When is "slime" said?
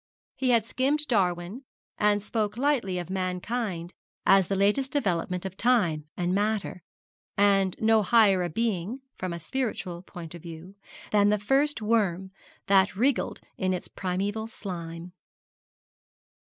14.47-15.13